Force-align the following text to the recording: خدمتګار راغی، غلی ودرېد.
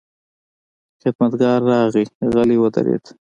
خدمتګار 1.01 1.59
راغی، 1.71 2.05
غلی 2.33 2.57
ودرېد. 2.59 3.03